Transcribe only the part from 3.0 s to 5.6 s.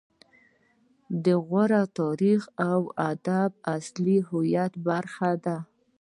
ادب زموږ د اصلي هویت برخه ده